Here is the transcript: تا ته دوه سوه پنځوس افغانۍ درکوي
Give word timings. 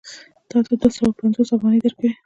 تا 0.49 0.57
ته 0.65 0.73
دوه 0.79 0.89
سوه 0.97 1.09
پنځوس 1.19 1.49
افغانۍ 1.55 1.79
درکوي 1.81 2.09